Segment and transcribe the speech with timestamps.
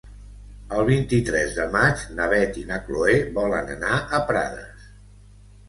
[0.77, 4.93] El vint-i-tres de maig na Beth i na Chloé volen anar a Prades.